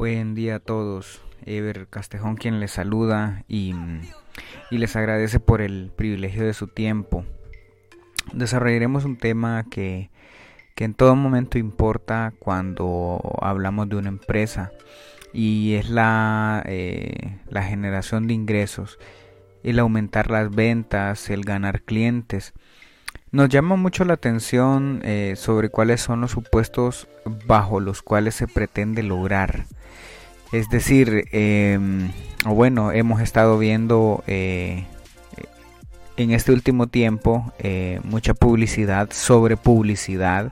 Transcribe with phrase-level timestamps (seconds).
[0.00, 1.20] Buen día a todos.
[1.44, 3.74] Ever Castejón quien les saluda y,
[4.70, 7.26] les agradece por el privilegio de su tiempo.
[8.32, 10.10] Desarrollaremos un tema que,
[10.74, 14.72] que en todo momento importa cuando hablamos de una empresa
[15.34, 18.98] y es la, eh, la generación de ingresos,
[19.62, 22.54] el aumentar las ventas, el ganar clientes.
[23.32, 27.06] Nos llama mucho la atención eh, sobre cuáles son los supuestos
[27.46, 29.66] bajo los cuales se pretende lograr.
[30.50, 32.10] Es decir, em,
[32.44, 34.84] bueno, hemos estado viendo eh,
[36.16, 40.50] en este último tiempo eh, mucha publicidad sobre publicidad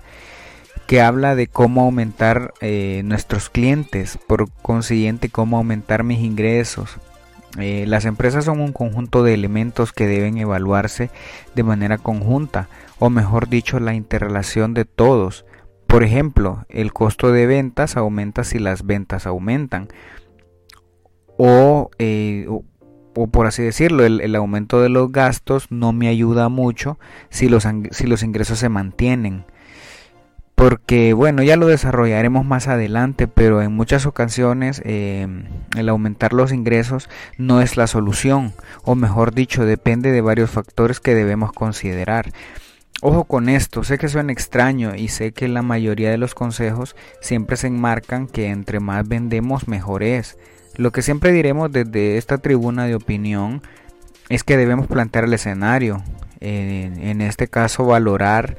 [0.87, 2.55] que habla de cómo aumentar
[3.03, 6.97] nuestros clientes, por consiguiente cómo aumentar mis ingresos,
[7.61, 11.11] eh, las empresas son un conjunto de elementos que deben evaluarse
[11.55, 15.45] de manera conjunta, o mejor dicho, la interrelación de todos.
[15.87, 19.89] Por ejemplo, el costo de ventas aumenta si las ventas aumentan.
[21.37, 22.47] O, eh,
[23.31, 26.99] por así decirlo, el, aumento de los gastos no me ayuda mucho
[27.31, 29.45] si los, si los ingresos se mantienen
[30.59, 35.45] porque bueno ya lo desarrollaremos más adelante pero en muchas ocasiones em,
[35.77, 40.99] el aumentar los ingresos no es la solución o mejor dicho depende de varios factores
[40.99, 42.33] que debemos considerar
[43.01, 46.97] Ojo con esto, sé que suena extraño y sé que la mayoría de los consejos
[47.21, 50.37] siempre se enmarcan que entre más vendemos mejor es.
[50.75, 53.63] Lo que siempre diremos desde esta tribuna de opinión
[54.29, 56.03] es que debemos plantear el escenario,
[56.41, 58.57] en este caso valorar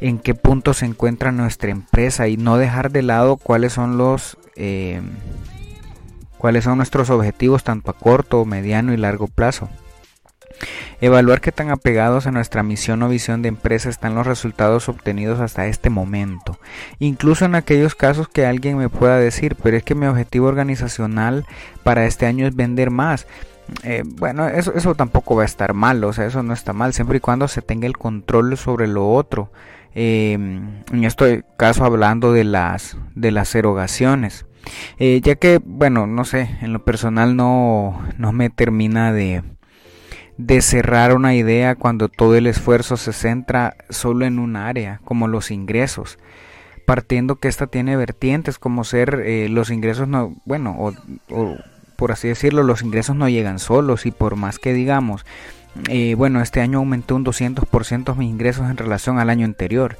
[0.00, 4.38] en qué punto se encuentra nuestra empresa y no dejar de lado cuáles son los
[4.56, 5.00] eh,
[6.36, 9.68] cuáles son nuestros objetivos tanto a corto, mediano y largo plazo.
[11.00, 15.38] Evaluar qué tan apegados a nuestra misión o visión de empresa están los resultados obtenidos
[15.38, 16.58] hasta este momento.
[16.98, 21.46] Incluso en aquellos casos que alguien me pueda decir, pero es que mi objetivo organizacional
[21.84, 23.28] para este año es vender más.
[23.84, 26.94] Eh, bueno, eso, eso tampoco va a estar mal, o sea, eso no está mal,
[26.94, 29.50] siempre y cuando se tenga el control sobre lo otro.
[29.94, 34.46] Em, en este caso hablando de las, de las erogaciones.
[34.98, 39.42] Eh, ya que, bueno, no sé, en lo personal no, no me termina de,
[40.38, 45.26] de cerrar una idea cuando todo el esfuerzo se centra solo en un área, como
[45.26, 46.18] los ingresos,
[46.86, 50.76] partiendo que esta tiene vertientes como ser eh, los ingresos no, bueno,
[51.28, 51.56] o,
[51.96, 55.26] por así decirlo, los ingresos no llegan solos y por más que digamos,
[55.88, 59.96] eh, bueno, este año aumenté un 200% mis ingresos en relación al año anterior.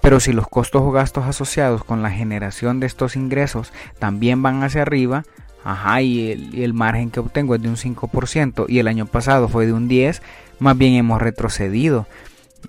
[0.00, 4.62] Pero si los costos o gastos asociados con la generación de estos ingresos también van
[4.64, 5.24] hacia arriba,
[5.64, 9.66] ajá, y el, margen que obtengo es de un 5% y el año pasado fue
[9.66, 10.20] de un 10%,
[10.58, 12.06] más bien hemos retrocedido.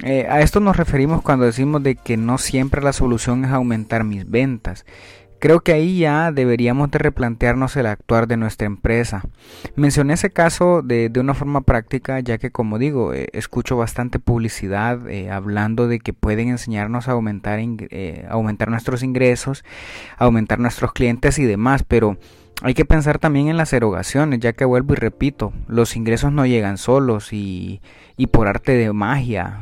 [0.04, 4.04] Eh, a esto nos referimos cuando decimos de que no siempre la solución es aumentar
[4.04, 4.86] mis ventas.
[5.44, 9.24] Creo que ahí ya deberíamos de replantearnos el actuar de nuestra empresa.
[9.76, 15.06] Mencioné ese caso de, una forma práctica ya que como digo, eh, escucho bastante publicidad
[15.10, 19.66] eh, hablando de que pueden enseñarnos a aumentar, eh, aumentar nuestros ingresos,
[20.18, 22.18] aumentar nuestros clientes y demás, pero
[22.62, 26.46] hay que pensar también en las erogaciones, ya que vuelvo y repito, los ingresos no
[26.46, 27.82] llegan solos y,
[28.16, 29.60] y por arte de magia.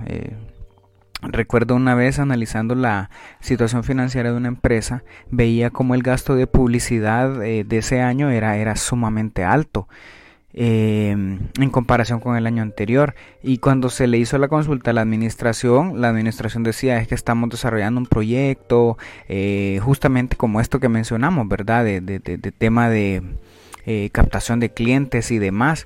[1.21, 3.11] Recuerdo una vez analizando la
[3.41, 8.31] situación financiera de una empresa, veía como el gasto de publicidad eh, de ese año
[8.31, 9.87] era, era sumamente alto
[10.53, 13.13] eh, en comparación con el año anterior.
[13.43, 17.15] Y cuando se le hizo la consulta a la administración, la administración decía es que
[17.15, 18.97] estamos desarrollando un proyecto
[19.29, 21.85] eh, justamente como esto que mencionamos, ¿verdad?
[21.85, 23.21] De, de, de tema de
[24.11, 25.85] captación de clientes y demás.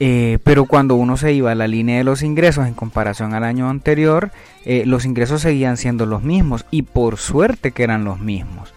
[0.00, 3.44] Eh, pero cuando uno se iba a la línea de los ingresos en comparación al
[3.44, 4.30] año anterior,
[4.64, 8.74] eh, los ingresos seguían siendo los mismos y por suerte que eran los mismos.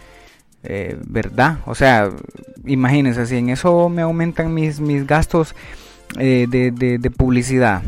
[0.64, 1.60] Eh, ¿Verdad?
[1.66, 2.10] O sea,
[2.66, 5.56] imagínense, si en eso me aumentan mis, mis gastos
[6.16, 7.84] de, de, publicidad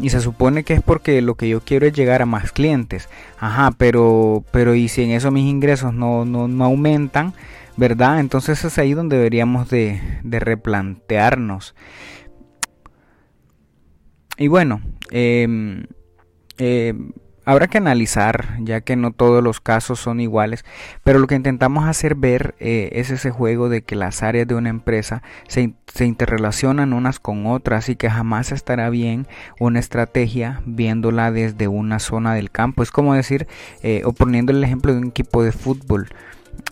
[0.00, 3.08] y se supone que es porque lo que yo quiero es llegar a más clientes.
[3.38, 7.34] Ajá, pero, pero y si en eso mis ingresos no, no, no aumentan,
[7.76, 8.20] ¿verdad?
[8.20, 11.74] Entonces es ahí donde deberíamos de, de replantearnos.
[14.38, 14.80] Y bueno,
[15.10, 15.86] em,
[17.46, 20.64] habrá que analizar, ya que no todos los casos son iguales,
[21.04, 24.56] pero lo que intentamos hacer ver eh, es ese juego de que las áreas de
[24.56, 29.28] una empresa se, se, interrelacionan unas con otras y que jamás estará bien
[29.60, 32.82] una estrategia viéndola desde una zona del campo.
[32.82, 33.46] Es como decir,
[33.82, 36.08] eh, o poniendo el ejemplo de un equipo de fútbol.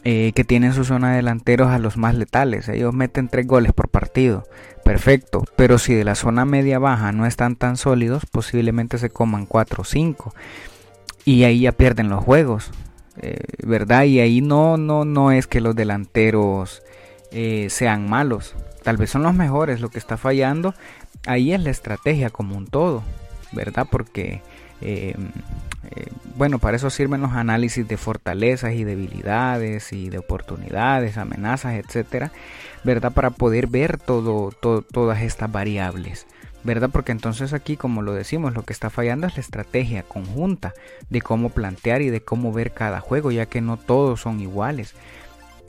[0.03, 2.69] Eh, que tienen su zona de delanteros a los más letales.
[2.69, 4.45] Ellos meten tres goles por partido.
[4.85, 5.45] Perfecto.
[5.57, 9.83] Pero si de la zona media baja no están tan sólidos, posiblemente se coman 4
[9.83, 10.35] o 5.
[11.25, 12.71] Y ahí ya pierden los juegos.
[13.21, 14.05] eh, ¿verdad?
[14.05, 16.83] Y ahí no, no, no es que los delanteros
[17.31, 20.75] eh, sean malos, tal vez son los mejores, lo que está fallando
[21.27, 23.03] ahí es la estrategia como un todo,
[23.53, 23.87] ¿verdad?
[23.91, 24.43] Porque,
[24.81, 25.15] eh,
[26.37, 32.33] bueno, para eso sirven los análisis de fortalezas y debilidades y de oportunidades, amenazas, etcétera,
[32.83, 33.13] ¿verdad?
[33.13, 36.27] Para poder ver todo, todas estas variables.
[36.65, 36.89] ¿verdad?
[36.91, 40.73] Porque entonces aquí, como lo decimos, lo que está fallando es la estrategia conjunta
[41.11, 44.95] de cómo plantear y de cómo ver cada juego, ya que no todos son iguales.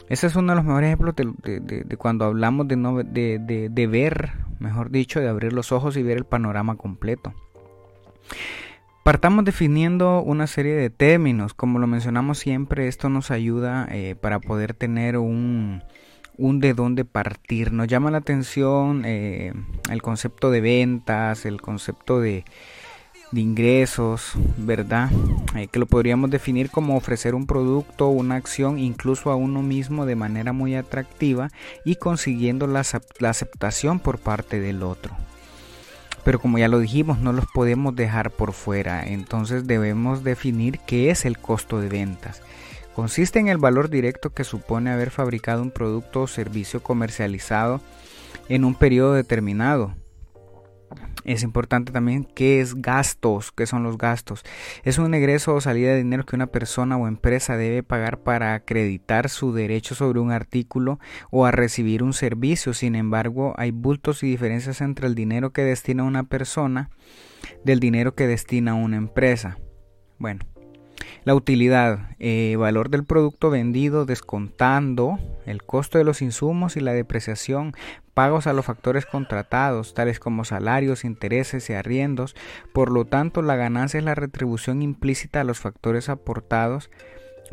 [0.07, 4.89] Ese es uno de los mejores ejemplos de, cuando hablamos de, no, de, ver, mejor
[4.89, 7.33] dicho, de abrir los ojos y ver el panorama completo.
[9.05, 11.53] Partamos definiendo una serie de términos.
[11.53, 15.83] Como lo mencionamos siempre, esto nos ayuda eh, para poder tener un,
[16.39, 17.71] un de dónde partir.
[17.71, 19.53] Nos llama la atención eh,
[19.91, 22.45] el concepto de ventas, el concepto de,
[23.31, 25.11] ingresos, ¿verdad?
[25.55, 30.07] Eh, que lo podríamos definir como ofrecer un producto, una acción, incluso a uno mismo
[30.07, 31.51] de manera muy atractiva
[31.85, 35.15] y consiguiendo la aceptación por parte del otro.
[36.25, 39.05] Pero como ya lo dijimos, no los podemos dejar por fuera.
[39.05, 42.41] Entonces debemos definir qué es el costo de ventas.
[42.95, 47.79] Consiste en el valor directo que supone haber fabricado un producto o servicio comercializado
[48.49, 49.93] en un periodo determinado.
[51.25, 54.43] Es importante también qué es gastos, qué son los gastos.
[54.83, 58.53] Es un egreso o salida de dinero que una persona o empresa debe pagar para
[58.53, 60.99] acreditar su derecho sobre un artículo
[61.31, 62.73] o a recibir un servicio.
[62.73, 66.91] Sin embargo, hay bultos y diferencias entre el dinero que destina una persona
[67.63, 69.57] del dinero que destina una empresa.
[70.19, 70.41] Bueno,
[71.23, 76.93] la utilidad, eh, valor del producto vendido descontando el costo de los insumos y la
[76.93, 77.73] depreciación,
[78.13, 82.35] pagos a los factores contratados, tales como salarios, intereses y arriendos.
[82.73, 86.89] Por lo tanto, la ganancia es la retribución implícita a los factores aportados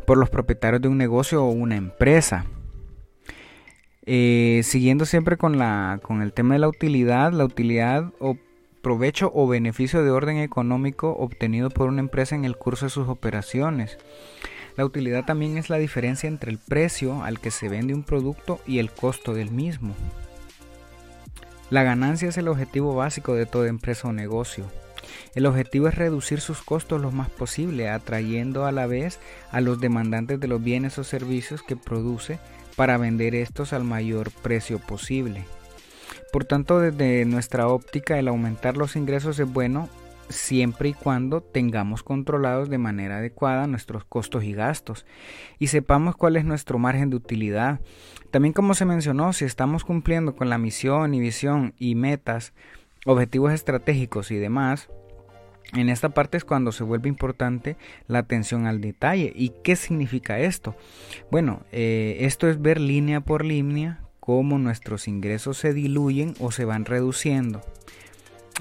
[0.05, 2.45] por los propietarios de un negocio o una empresa.
[4.05, 8.37] Eh, siguiendo siempre con, la, con el tema de la utilidad, la utilidad o
[8.83, 13.07] provecho o beneficio de orden económico obtenido por una empresa en el curso de sus
[13.07, 13.97] operaciones.
[14.75, 18.59] La utilidad también es la diferencia entre el precio al que se vende un producto
[18.67, 19.95] y el costo del mismo.
[21.69, 24.65] La ganancia es el objetivo básico de toda empresa o negocio.
[25.33, 29.17] El objetivo es reducir sus costos lo más posible, atrayendo a la vez
[29.51, 32.37] a los demandantes de los bienes o servicios que produce
[32.75, 35.45] para vender estos al mayor precio posible.
[36.33, 39.87] Por tanto, desde nuestra óptica, el aumentar los ingresos es bueno
[40.29, 45.05] siempre y cuando tengamos controlados de manera adecuada nuestros costos y gastos
[45.59, 47.81] y sepamos cuál es nuestro margen de utilidad.
[48.31, 52.53] También como se mencionó, si estamos cumpliendo con la misión y visión y metas,
[53.05, 54.89] objetivos estratégicos y demás,
[55.73, 57.77] en esta parte es cuando se vuelve importante
[58.07, 59.31] la atención al detalle.
[59.35, 60.75] ¿Y qué significa esto?
[61.29, 66.63] Bueno, eh, esto es ver línea por línea cómo nuestros ingresos se diluyen o se
[66.63, 67.59] van reduciendo.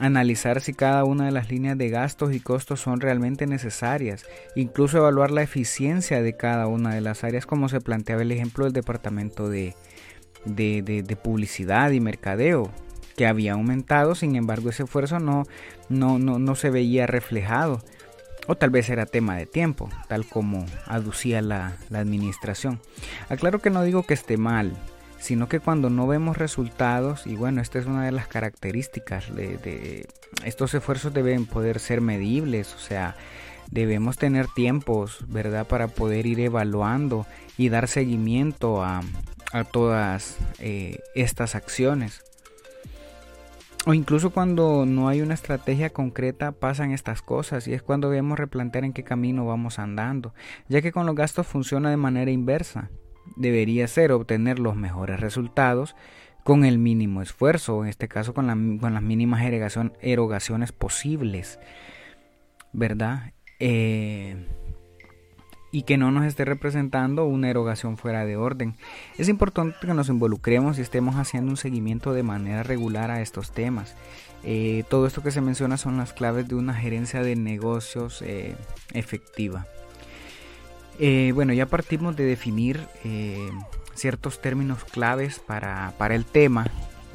[0.01, 4.27] Analizar si cada una de las líneas de gastos y costos son realmente necesarias.
[4.57, 8.65] Incluso evaluar la eficiencia de cada una de las áreas como se planteaba el ejemplo
[8.65, 9.77] del departamento de,
[10.45, 12.69] de, publicidad y mercadeo
[13.17, 15.45] que había aumentado, sin embargo ese esfuerzo no,
[15.89, 17.85] no, no, se veía reflejado.
[18.49, 22.81] O tal vez era tema de tiempo, tal como aducía la, la administración.
[23.29, 24.77] Aclaro que no digo que esté mal,
[25.23, 30.09] sino que cuando no vemos resultados, y bueno, esta es una de las características de,
[30.45, 33.15] estos esfuerzos deben poder ser medibles, o sea,
[33.71, 37.25] debemos tener tiempos, ¿verdad?, para poder ir evaluando
[37.57, 39.01] y dar seguimiento a,
[39.71, 42.25] todas eh, estas acciones.
[43.87, 48.41] O incluso cuando no hay una estrategia concreta pasan estas cosas y es cuando debemos
[48.41, 50.35] replantear en qué camino vamos andando,
[50.69, 52.91] ya que con los gastos funciona de manera inversa
[53.37, 55.95] debería ser obtener los mejores resultados
[56.45, 59.43] con el mínimo esfuerzo, en este caso con, las mínimas
[60.01, 61.59] erogaciones posibles,
[62.73, 63.33] ¿verdad?
[63.61, 64.49] Eh,
[65.71, 68.77] y que no nos esté representando una erogación fuera de orden.
[69.19, 73.53] Es importante que nos involucremos y estemos haciendo un seguimiento de manera regular a estos
[73.53, 73.97] temas.
[74.45, 78.55] Eh, todo esto que se menciona son las claves de una gerencia de negocios eh,
[78.93, 79.67] efectiva.
[80.99, 83.51] Eh, bueno, ya partimos de definir eh,
[83.95, 86.67] ciertos términos claves para, el tema,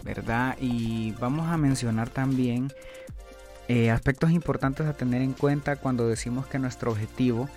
[0.04, 0.58] ¿verdad?
[0.60, 2.72] Y vamos a mencionar también
[3.68, 7.50] eh, aspectos importantes a tener en cuenta cuando decimos que nuestro objetivo,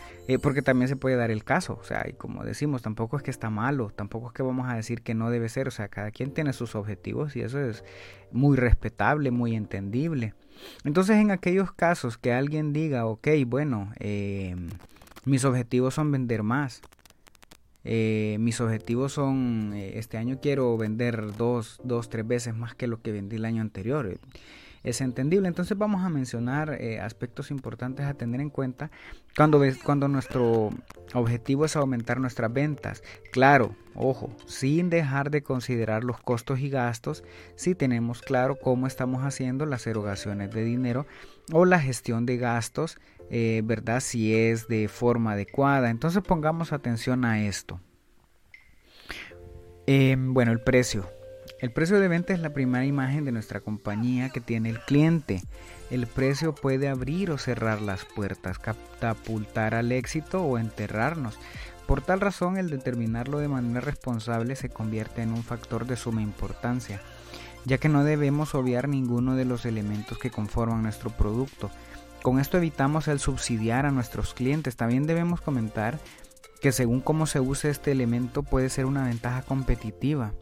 [0.43, 3.33] porque también se puede dar el caso, o sea, y como decimos, tampoco es que
[3.33, 6.13] está malo, tampoco es que vamos a decir que no debe ser, o sea, cada
[6.13, 7.83] quien tiene sus objetivos y eso es
[8.31, 10.35] muy respetable, muy entendible.
[10.85, 13.93] Entonces, en aquellos casos que alguien diga, ok, bueno,
[15.25, 16.83] mis objetivos son vender más.
[17.85, 22.87] Eh, mis objetivos son, eh, este año quiero vender dos, dos, tres veces más que
[22.87, 24.19] lo que vendí el año anterior
[24.83, 25.49] es entendible.
[25.49, 28.91] Entonces vamos a mencionar eh, aspectos importantes a tener en cuenta
[29.37, 30.71] cuando, cuando nuestro
[31.15, 33.03] objetivo es aumentar nuestras ventas.
[33.33, 37.25] Claro, ojo, sin dejar de considerar los costos y gastos,
[37.57, 41.07] si tenemos claro cómo estamos haciendo las erogaciones de dinero
[41.53, 42.99] o la gestión de gastos,
[43.31, 44.01] eh, ¿verdad?
[44.01, 45.91] Si es de forma adecuada.
[45.91, 47.81] Entonces pongamos atención a esto.
[49.87, 51.09] Em, bueno, el precio.
[51.61, 55.43] El precio de venta es la primera imagen de nuestra compañía que tiene el cliente.
[55.91, 61.39] El precio puede abrir o cerrar las puertas, catapultar al éxito o enterrarnos.
[61.87, 66.23] Por tal razón, el determinarlo de manera responsable se convierte en un factor de suma
[66.23, 67.03] importancia,
[67.65, 71.71] ya que no debemos obviar ninguno de los elementos que conforman nuestro producto.
[72.23, 74.77] Con esto evitamos el subsidiar a nuestros clientes.
[74.77, 75.99] También debemos comentar
[76.61, 80.33] que según cómo se use este elemento puede ser una ventaja competitiva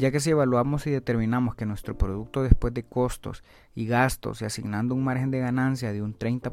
[0.00, 4.46] ya que si evaluamos y determinamos que nuestro producto después de costos y gastos y
[4.46, 6.52] asignando un margen de ganancia de un 30%,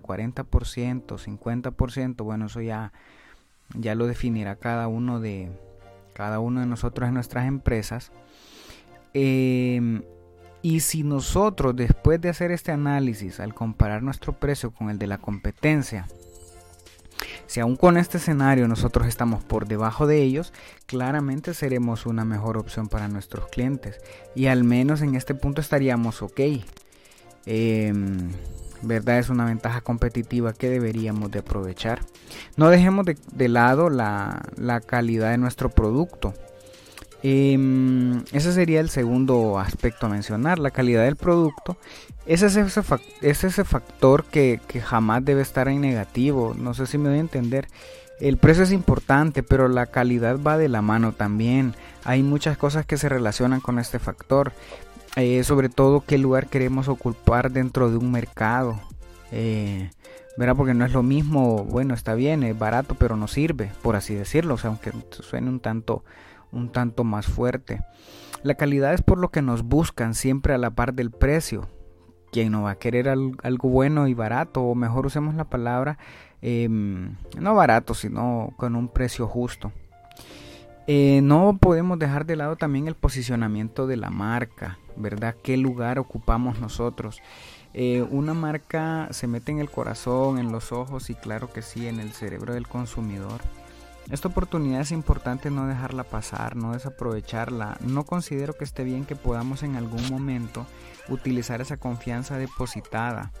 [0.00, 2.92] 40%, 50%, bueno, eso ya,
[3.74, 5.50] ya lo definirá cada uno de,
[6.14, 8.12] cada uno de nosotros en nuestras empresas.
[9.18, 10.02] Em,
[10.60, 15.06] y si nosotros después de hacer este análisis, al comparar nuestro precio con el de
[15.06, 16.06] la competencia,
[17.46, 20.52] si aún con este escenario nosotros estamos por debajo de ellos,
[20.84, 24.02] claramente seremos una mejor opción para nuestros clientes.
[24.34, 26.40] Y al menos en este punto estaríamos ok.
[27.46, 28.32] Em,
[28.82, 29.18] ¿Verdad?
[29.18, 32.00] Es una ventaja competitiva que deberíamos de aprovechar.
[32.58, 36.34] No dejemos de, lado la, la calidad de nuestro producto.
[37.28, 41.76] Em, ese sería el segundo aspecto a mencionar, la calidad del producto.
[42.24, 42.64] Es ese,
[43.20, 46.54] es ese factor que, jamás debe estar en negativo.
[46.56, 47.66] No sé si me voy a entender.
[48.20, 51.74] El precio es importante, pero la calidad va de la mano también.
[52.04, 54.52] Hay muchas cosas que se relacionan con este factor.
[55.16, 58.80] Eh, sobre todo qué lugar queremos ocupar dentro de un mercado.
[59.32, 59.90] Eh,
[60.56, 64.14] Porque no es lo mismo, bueno, está bien, es barato, pero no sirve, por así
[64.14, 64.54] decirlo.
[64.54, 66.04] O sea, aunque suene un tanto
[66.52, 67.80] un tanto más fuerte.
[68.42, 71.68] La calidad es por lo que nos buscan siempre a la par del precio.
[72.30, 75.98] Quien no va a querer algo bueno y barato, o mejor usemos la palabra,
[76.42, 79.72] em, no barato, sino con un precio justo.
[80.86, 85.34] Eh, no podemos dejar de lado también el posicionamiento de la marca, ¿verdad?
[85.42, 87.20] ¿Qué lugar ocupamos nosotros?
[87.74, 91.88] Eh, una marca se mete en el corazón, en los ojos y claro que sí,
[91.88, 93.40] en el cerebro del consumidor.
[94.10, 97.76] Esta oportunidad es importante no dejarla pasar, no desaprovecharla.
[97.80, 100.64] No considero que esté bien que podamos en algún momento
[101.08, 103.32] utilizar esa confianza depositada,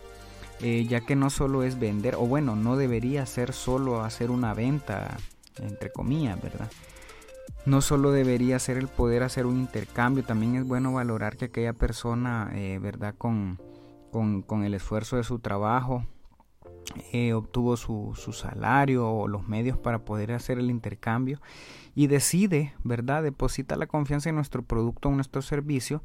[0.60, 4.54] eh, ya que no solo es vender, o bueno, no debería ser solo hacer una
[4.54, 5.16] venta,
[5.58, 6.70] entre comillas, ¿verdad?
[7.64, 11.74] No solo debería ser el poder hacer un intercambio, también es bueno valorar que aquella
[11.74, 13.14] persona, eh, ¿verdad?
[13.16, 13.60] Con,
[14.10, 16.04] con, con el esfuerzo de su trabajo,
[17.12, 21.40] eh, obtuvo su, salario o los medios para poder hacer el intercambio
[21.94, 23.22] y decide, ¿verdad?
[23.22, 26.02] Deposita la confianza en nuestro producto, en nuestro servicio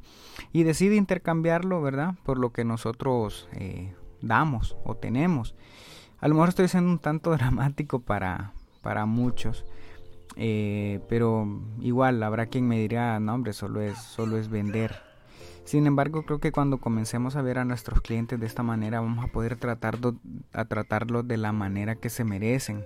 [0.52, 2.14] y decide intercambiarlo, ¿verdad?
[2.24, 5.54] Por lo que nosotros eh, damos o tenemos.
[6.18, 9.64] A lo mejor estoy siendo un tanto dramático para, para muchos,
[10.36, 11.46] eh, pero
[11.80, 15.11] igual habrá quien me dirá, no hombre, solo es, solo es vender.
[15.64, 19.24] Sin embargo, creo que cuando comencemos a ver a nuestros clientes de esta manera, vamos
[19.24, 20.16] a poder tratarlo,
[20.52, 22.84] a tratarlos de la manera que se merecen.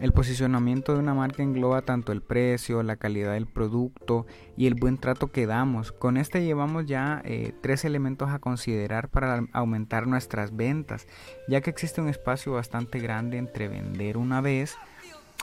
[0.00, 4.26] El posicionamiento de una marca engloba tanto el precio, la calidad del producto
[4.56, 5.92] y el buen trato que damos.
[5.92, 11.06] Con este llevamos ya eh, tres elementos a considerar para aumentar nuestras ventas,
[11.48, 14.78] ya que existe un espacio bastante grande entre vender una vez,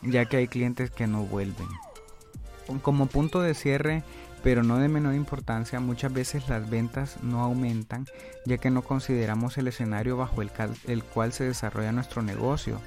[0.02, 1.68] ya que hay clientes que no vuelven.
[2.82, 4.04] Como punto de cierre,
[4.44, 8.06] pero no de menor importancia, muchas veces las ventas no aumentan
[8.46, 12.79] ya que no consideramos el escenario bajo el, cual se desarrolla nuestro negocio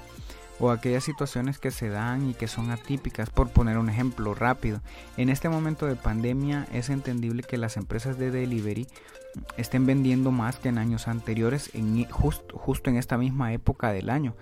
[0.58, 3.30] o aquellas situaciones que se dan y que son atípicas.
[3.30, 4.80] Por poner un ejemplo rápido,
[5.16, 8.86] en este momento de pandemia es entendible que las empresas de delivery
[9.56, 14.34] estén vendiendo más que en años anteriores, en, justo en esta misma época del año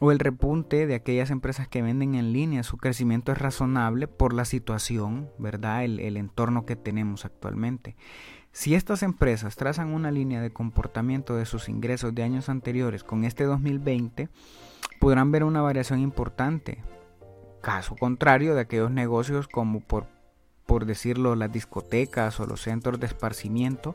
[0.00, 2.62] o el repunte de aquellas empresas que venden en línea.
[2.62, 5.84] Su crecimiento es razonable por la situación, ¿verdad?
[5.84, 7.96] El, el, entorno que tenemos actualmente.
[8.52, 13.24] Si estas empresas trazan una línea de comportamiento de sus ingresos de años anteriores con
[13.24, 14.28] este 2020,
[15.00, 16.82] podrán ver una variación importante.
[17.62, 20.13] Caso contrario de aquellos negocios como por
[20.66, 23.94] por decirlo, las discotecas o los centros de esparcimiento,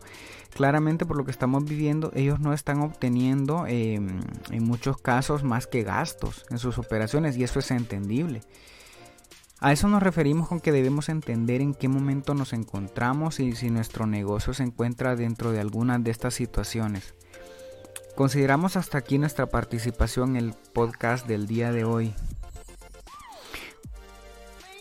[0.53, 4.21] claramente por lo que estamos viviendo, ellos no están obteniendo em,
[4.51, 8.41] en muchos casos más que gastos en sus operaciones y eso es entendible.
[9.61, 13.69] A eso nos referimos con que debemos entender en qué momento nos encontramos y si
[13.69, 17.13] nuestro negocio se encuentra dentro de alguna de estas situaciones.
[18.15, 22.13] Consideramos hasta aquí nuestra participación en el podcast del día de hoy.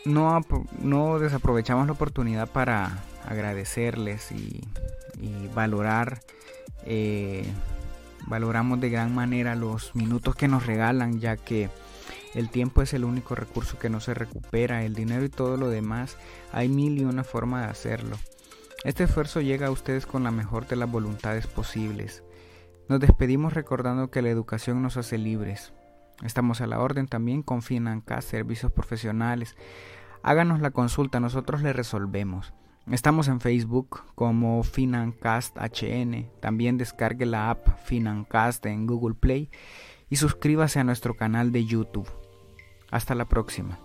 [0.08, 0.40] No,
[0.80, 4.62] no desaprovechamos la oportunidad para agradecerles y,
[5.54, 6.20] valorar,
[6.86, 7.44] eh,
[8.26, 11.68] valoramos de gran manera los minutos que nos regalan, ya que
[12.34, 15.68] el tiempo es el único recurso que no se recupera, el dinero y todo lo
[15.68, 16.16] demás,
[16.52, 18.16] hay mil y una forma de hacerlo.
[18.84, 22.22] Este esfuerzo llega a ustedes con la mejor de las voluntades posibles.
[22.88, 25.74] Nos despedimos recordando que la educación nos hace libres.
[26.24, 29.54] Estamos a la orden también con Financast, servicios profesionales
[30.22, 32.52] háganos la consulta, nosotros le resolvemos.
[32.90, 39.50] Estamos en Facebook como FinancastHN, también descargue la app Financast en Google Play
[40.08, 42.08] y suscríbase a nuestro canal de YouTube.
[42.90, 43.78] Hasta la próxima.